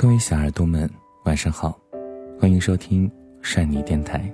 [0.00, 0.88] 各位小耳朵们，
[1.24, 1.76] 晚上好，
[2.38, 3.10] 欢迎收听
[3.42, 4.32] 善妮电台，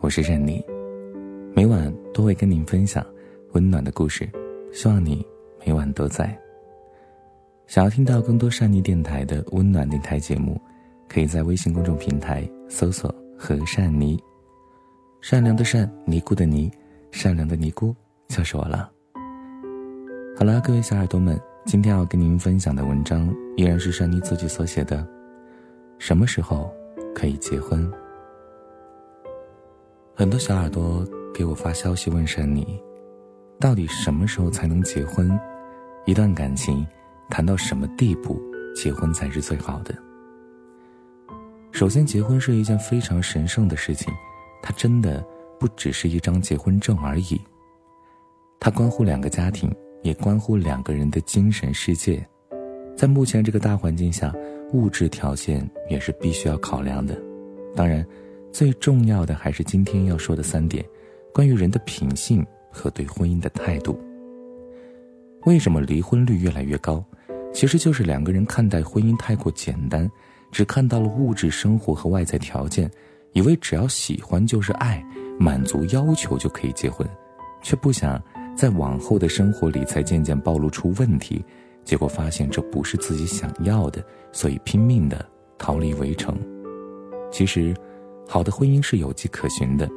[0.00, 0.64] 我是善妮，
[1.54, 3.04] 每晚都会跟您分享
[3.52, 4.26] 温暖的故事，
[4.72, 5.22] 希望你
[5.62, 6.34] 每晚都在。
[7.66, 10.58] 想要听到更多善妮电台的温暖电台节目，
[11.06, 14.18] 可以在微信公众平台搜索“和善妮”，
[15.20, 16.72] 善良的善，尼姑的尼，
[17.10, 17.94] 善良的尼姑
[18.28, 18.90] 就是我了。
[20.34, 21.38] 好了，各位小耳朵们。
[21.66, 25.06] 今天要跟您分享的文章依然是珊妮自己所写的。
[25.98, 26.70] 什么时候
[27.14, 27.90] 可以结婚？
[30.14, 32.78] 很多小耳朵给我发消息问珊妮，
[33.58, 35.40] 到底什么时候才能结婚？
[36.04, 36.86] 一段感情
[37.30, 38.38] 谈到什么地步，
[38.76, 39.94] 结婚才是最好的？
[41.72, 44.12] 首先，结婚是一件非常神圣的事情，
[44.62, 45.26] 它真的
[45.58, 47.40] 不只是一张结婚证而已，
[48.60, 49.74] 它关乎两个家庭。
[50.04, 52.24] 也关乎两个人的精神世界，
[52.94, 54.30] 在目前这个大环境下，
[54.74, 57.18] 物质条件也是必须要考量的。
[57.74, 58.06] 当然，
[58.52, 60.84] 最重要的还是今天要说的三点：
[61.32, 63.98] 关于人的品性和对婚姻的态度。
[65.46, 67.02] 为什么离婚率越来越高？
[67.54, 70.10] 其实就是两个人看待婚姻太过简单，
[70.52, 72.90] 只看到了物质生活和外在条件，
[73.32, 75.02] 以为只要喜欢就是爱，
[75.38, 77.08] 满足要求就可以结婚，
[77.62, 78.22] 却不想。
[78.56, 81.44] 在往后的生活里，才渐渐暴露出问题，
[81.84, 85.24] 结果发现这不是自己想要的，所以拼命的
[85.58, 86.36] 逃离围城。
[87.30, 87.74] 其实，
[88.28, 89.88] 好的婚姻是有迹可循的。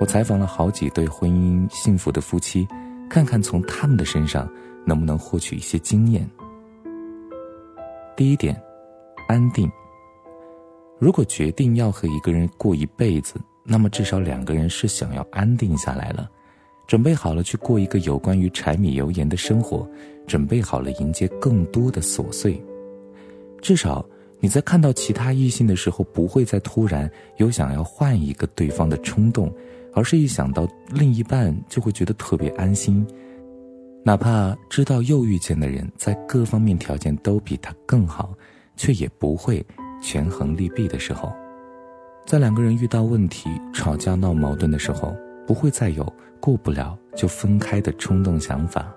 [0.00, 2.66] 我采访了好几对婚姻幸福的夫妻，
[3.08, 4.50] 看看从他们的身上
[4.84, 6.28] 能不能获取一些经验。
[8.16, 8.60] 第一点，
[9.28, 9.70] 安定。
[10.98, 16.28] 如果决定要和一个人过一辈子，那么至少两个人是想要安定下来了。
[16.92, 19.88] 准备好了去过一个有关于柴米油盐的生活，
[20.26, 22.62] 准备好了迎接更多的琐碎。
[23.62, 24.04] 至少
[24.40, 29.50] 你在看到其他异性的时候，不会再突然有想要换一个对方的冲动，
[29.94, 33.06] 而是一想到另一半就会觉得特别安心。
[34.04, 38.34] 哪怕知道又遇见的人在各方面条件都比他更好，
[38.76, 39.64] 却也不会
[40.02, 41.32] 权衡利弊的时候，
[42.26, 45.16] 在两个人遇到问题、吵架闹矛盾的时候。
[45.44, 46.10] 不会再有
[46.42, 48.92] 过不了就分开的冲动想法，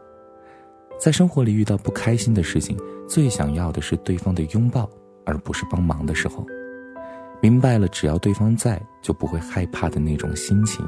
[1.00, 2.75] 在生活里遇到不开心的事情，
[3.07, 4.89] 最想要的是对方的拥抱，
[5.25, 6.44] 而不是帮忙的时候。
[7.41, 10.83] 明白了，只要对方在，就不会害怕的那种心情。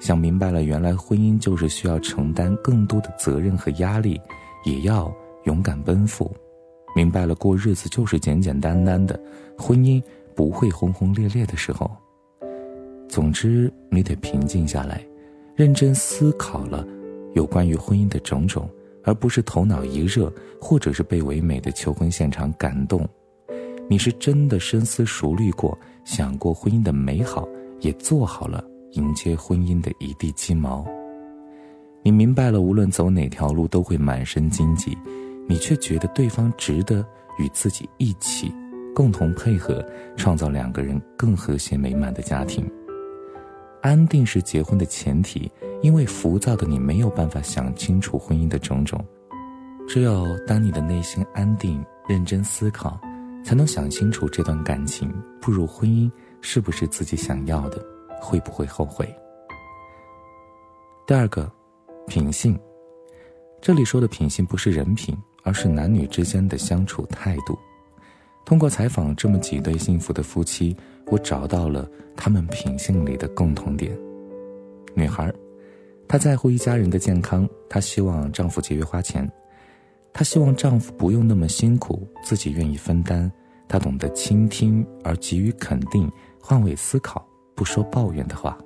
[0.00, 4.20] 想明白了，原来婚姻就是需要承担更多的责任和压力，
[4.64, 5.14] 也要
[5.44, 6.34] 勇敢奔赴。
[6.96, 9.16] 明白了，过日子就是简简单单的，
[9.56, 10.02] 婚姻
[10.34, 11.88] 不会轰轰烈烈的时候。
[13.08, 15.00] 总之，你得平静下来，
[15.54, 16.86] 认真思考了
[17.34, 18.68] 有关于婚姻的种种，
[19.04, 23.06] 而不是头脑一热，或者是被唯美的求婚现场感动。
[23.88, 27.46] 你是真的深思熟虑过，想过婚姻的美好，
[27.80, 30.86] 也做好了迎接婚姻的一地鸡毛。
[32.02, 34.96] 你明白了，无论走哪条路都会满身荆棘，
[35.46, 37.04] 你却觉得对方值得
[37.38, 38.52] 与自己一起，
[38.94, 39.84] 共同配合，
[40.16, 42.68] 创造两个人更和谐美满的家庭。
[43.82, 45.50] 安定是结婚的前提，
[45.82, 49.04] 因为浮躁的你没有办法想清楚婚姻的种种，
[49.88, 52.96] 只有当你的内心安定、认真思考，
[53.44, 56.08] 才能想清楚这段感情步入婚姻
[56.40, 57.84] 是不是自己想要的，
[58.20, 59.12] 会不会后悔。
[61.04, 61.50] 第二个，
[62.06, 62.56] 品性，
[63.60, 65.12] 这里说的品性不是人品，
[65.42, 67.58] 而是男女之间的相处态度。
[68.44, 70.76] 通过采访这么几对幸福的夫妻。
[71.06, 73.96] 我找到了他们品性里的共同点。
[74.94, 75.32] 女孩，
[76.06, 79.30] 她在乎一家人的健康，她希望丈夫节约花钱，
[80.12, 83.30] 她希望丈夫不用那么辛苦，自己愿意分担。
[83.68, 88.58] 她懂得倾听而给予肯定，换位思考，不说抱怨的话。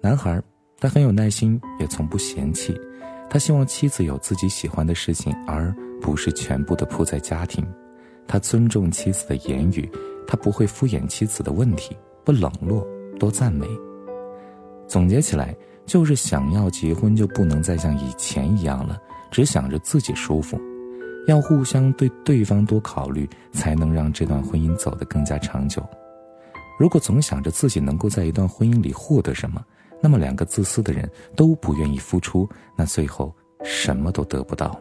[0.00, 0.42] 男孩，
[0.78, 2.78] 他很有耐心，也从不嫌弃。
[3.30, 7.64] 他希望妻子有自己喜欢的事情，而不是全部的扑在家庭。
[8.26, 9.88] 他尊重妻子的言语。
[10.26, 12.86] 他不会敷衍妻子的问题，不冷落，
[13.18, 13.66] 多赞美。
[14.86, 15.56] 总结起来，
[15.86, 18.98] 就是想要结婚就不能再像以前一样了，
[19.30, 20.60] 只想着自己舒服，
[21.26, 25.82] 要互相对对方多考虑，才能让这段婚姻走得更加长久。
[26.78, 29.64] 如果总想着自己能够在一段婚姻里获得什么，
[30.02, 34.78] 那么两个自私的人都不愿意付出，那最后什么都得不到。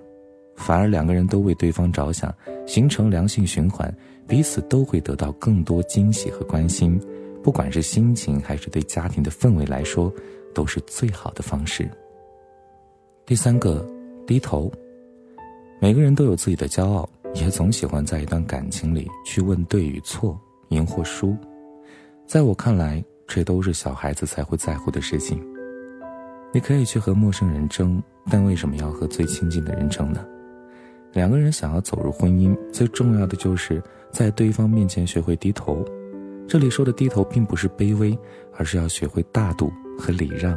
[0.55, 2.33] 反而两个人都为对方着想，
[2.67, 3.95] 形成良性循环，
[4.27, 6.99] 彼此都会得到更多惊喜和关心，
[7.41, 10.11] 不管是心情还是对家庭的氛围来说，
[10.53, 11.89] 都是最好的方式。
[13.25, 13.85] 第三个，
[14.25, 14.71] 低头。
[15.79, 21.35] 每个人都有自己的骄傲，也总喜欢在一段感情里去问对与错、赢或输。
[22.25, 25.45] 在我看来，这都是小孩子才会在乎的事情。
[26.53, 30.25] 你可以去和陌生人争，但为什么要和最亲近的人争呢？
[31.11, 35.83] 两个人想要走入婚姻，最重要的就是在对方面前学会低头。
[36.47, 38.17] 这里说的低头，并不是卑微，
[38.55, 40.55] 而是要学会大度和礼让，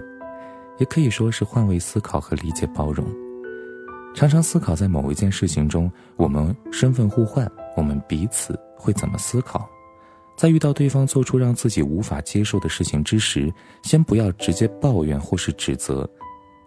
[0.78, 3.06] 也可以说是换位思考和理解包容。
[4.14, 9.68] 常常思考在某一件事情中，我们身份互换，我们彼此会怎么思考？
[10.36, 13.50] 在遇到对方做出让自己无法接受的事情之时，
[13.82, 16.08] 先不要直接抱怨或是指责，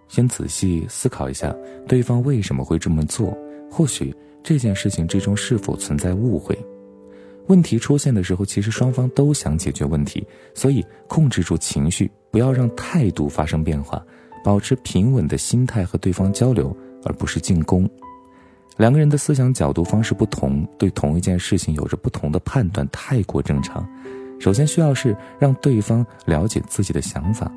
[0.08, 1.56] 先仔细思考一下
[1.88, 3.38] 对方为什么会这么做。
[3.70, 6.58] 或许这件事情之中是否存在误会？
[7.50, 14.06] 问题出现的时候，其实双方都想解决问题，所以控制住情绪，不要让态度发生变化，
[14.44, 17.90] 保持平稳的心态和对方交流，而不是进攻。
[18.78, 23.84] 两个人的思想角度方式不同，对同一件事情有着不同的判断，太过正常。
[24.40, 27.52] 首先需要是让对方了解自己的想法。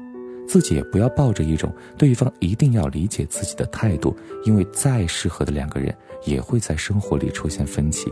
[0.48, 8.10] 自己也不要抱着一种对方一定要理解自己的态度，因为再适合的两个人也会在生活里出现分歧。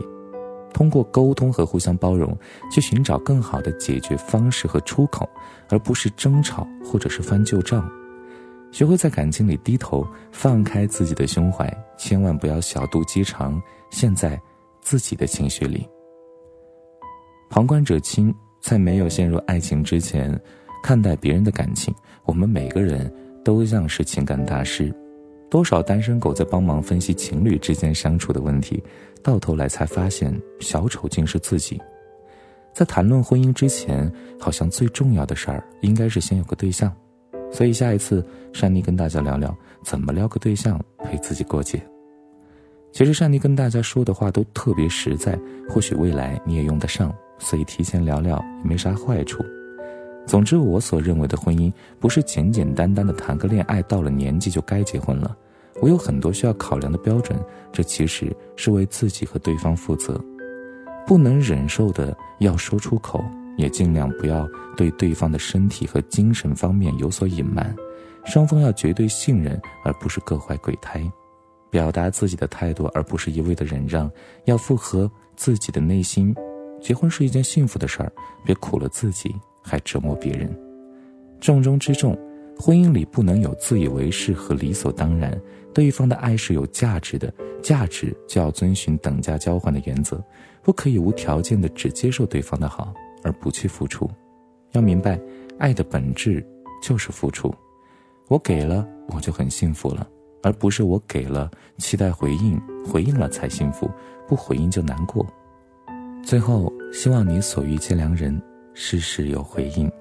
[0.73, 2.37] 通过沟通和互相包容，
[2.71, 5.29] 去寻找更好的解决方式和出口，
[5.69, 7.89] 而不是争吵或者是翻旧账。
[8.71, 14.39] 学会在感情里低头，放开自己的胸怀，千万不要小肚鸡肠，陷在
[14.81, 15.87] 自己的情绪里。
[17.49, 20.39] 旁观者清，在没有陷入爱情之前。
[20.83, 21.93] 看待别人的感情，
[22.25, 23.13] 我们每个人
[23.45, 24.91] 都像是情感大师。
[25.51, 28.81] 多少单身狗在帮忙分析情侣之间相处的问题，
[29.21, 31.79] 到头来才发现小丑竟是自己。
[32.73, 34.09] 在谈论婚姻之前，
[34.39, 36.89] 好像最重要的事儿应该是先有个对象。
[37.51, 39.53] 所以下一次，珊妮跟大家聊聊
[39.83, 41.81] 怎么撩个对象陪自己过节。
[42.93, 45.37] 其实珊妮跟大家说的话都特别实在，
[45.67, 49.43] 或许未来你也用得上，所以提前聊聊也没啥坏处。
[50.27, 55.35] 总之，我所认为的婚姻不是简简单单的谈个恋爱，到了年纪就该结婚了。
[55.81, 57.37] 我有很多需要考量的标准，
[57.71, 60.23] 这其实是为自己和对方负责。
[61.07, 63.23] 不能忍受的要说出口，
[63.57, 64.47] 也尽量不要
[64.77, 67.75] 对对方的身体和精神方面有所隐瞒。
[68.23, 71.03] 双方要绝对信任，而不是各怀鬼胎。
[71.71, 74.09] 表达自己的态度，而不是一味的忍让，
[74.45, 76.33] 要符合自己的内心。
[76.79, 78.11] 结婚是一件幸福的事儿，
[78.45, 79.35] 别苦了自己。
[79.61, 80.49] 还折磨别人，
[81.39, 82.17] 重中之重，
[82.59, 85.39] 婚姻里不能有自以为是和理所当然。
[85.73, 90.21] 对方的爱是有价值的，价值就要遵循等价交换的原则，
[90.61, 92.93] 不可以无条件的只接受对方的好
[93.23, 94.09] 而不去付出。
[94.73, 95.17] 要明白，
[95.57, 96.45] 爱的本质
[96.83, 97.53] 就是付出。
[98.27, 100.05] 我给了，我就很幸福了，
[100.43, 103.89] 而不是我给了期待回应，回应了才幸福，
[104.27, 105.25] 不回应就难过。
[106.23, 108.41] 最后，希望你所遇见良人。
[108.73, 109.91] 事事有回应。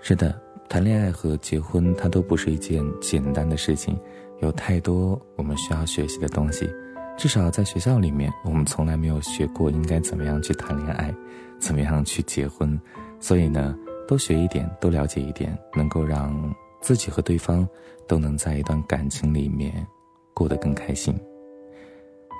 [0.00, 3.98] 是的，谈恋爱和结婚，它都不是一件简单的事情，
[4.40, 6.68] 有太多我们需要学习的东西。
[7.16, 11.14] 至少在学校里面，我们从来没有学过应该怎么样去谈恋爱，
[11.58, 12.78] 怎么样去结婚。
[13.20, 13.76] 所以呢，
[14.08, 17.68] 多学一点，多了解一点，能够让自己和对方
[18.08, 19.86] 都能在一段感情里面
[20.34, 21.14] 过得更开心。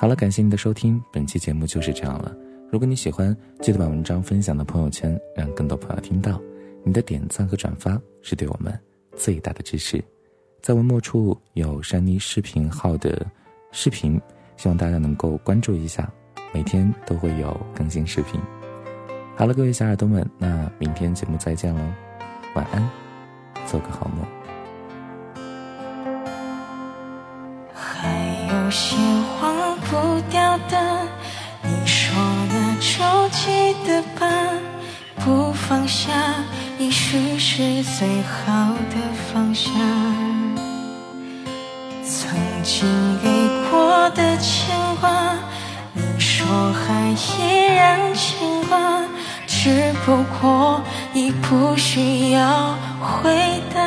[0.00, 2.34] 好了，感谢您的收听，本期节目就是这样了。
[2.72, 6.40] 如果你喜欢，记得把文章分享到朋友圈，让更多朋友听到。
[6.82, 8.72] 你的点赞和转发是对我们
[9.14, 10.02] 最大的支持。
[10.62, 13.26] 在文末处有山妮视频号的
[13.72, 14.18] 视频，
[14.56, 16.10] 希望大家能够关注一下，
[16.54, 18.40] 每天都会有更新视频。
[19.36, 21.80] 好了，各位小耳朵们，那明天节目再见喽，
[22.54, 22.88] 晚安，
[23.66, 24.26] 做个好梦。
[27.74, 28.08] 还
[28.48, 28.96] 有些
[29.42, 31.06] 忘不掉的，
[32.82, 33.12] 说。
[33.22, 34.26] 着急的吧，
[35.24, 36.10] 不放下，
[36.78, 38.96] 也许是最好的
[39.32, 39.70] 放下。
[42.04, 42.86] 曾经
[43.22, 43.28] 给
[43.70, 45.34] 过的牵挂，
[45.92, 49.02] 你说还依然牵挂，
[49.46, 50.80] 只不过
[51.14, 53.80] 已不需要回答。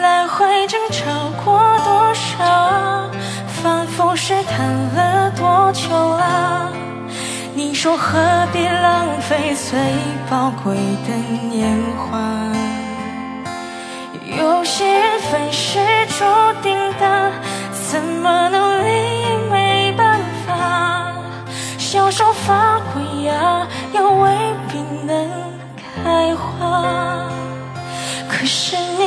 [0.00, 1.04] 来回争吵
[1.44, 2.61] 过多少，
[7.82, 9.76] 说何必浪费最
[10.30, 11.16] 宝贵的
[11.50, 12.52] 年华？
[14.38, 16.24] 有些缘分是注
[16.62, 17.32] 定的，
[17.72, 21.12] 怎么努力也没办法。
[21.76, 24.30] 小手发过芽，又未
[24.70, 25.28] 必能
[26.04, 27.26] 开花。
[28.28, 28.76] 可是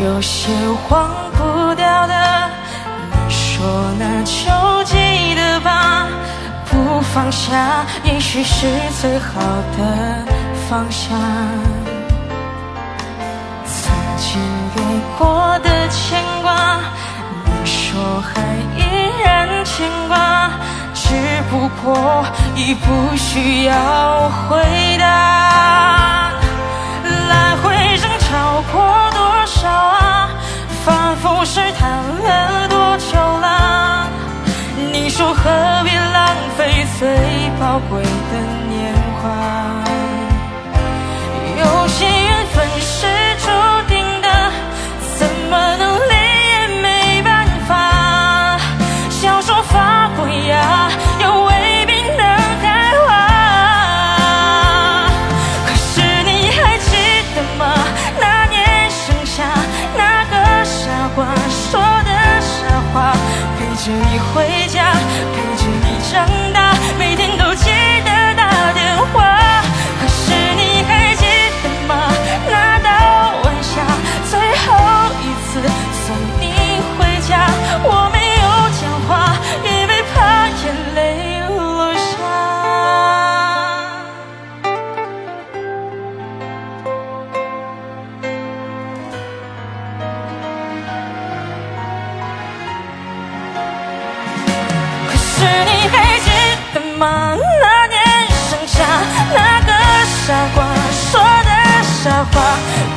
[0.00, 0.52] 有些
[0.88, 2.50] 忘不掉的，
[3.10, 3.66] 你说
[3.98, 6.06] 那就记得吧。
[6.70, 8.66] 不放下，也许是
[9.00, 9.40] 最好
[9.76, 10.24] 的
[10.68, 11.08] 放下。
[13.66, 14.40] 曾经
[14.76, 14.80] 给
[15.18, 16.78] 过的牵挂，
[17.44, 18.40] 你说还
[18.76, 20.50] 依然牵挂，
[20.94, 21.08] 只
[21.50, 22.24] 不过
[22.54, 26.30] 已不需要回答。
[27.28, 28.97] 来回争吵过
[29.48, 30.28] 傻？
[30.84, 34.08] 反复试探了多久了？
[34.92, 35.50] 你说何
[35.84, 37.08] 必浪费最
[37.60, 38.32] 宝贵的
[38.68, 39.87] 年华？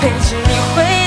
[0.01, 1.00] 陪着你回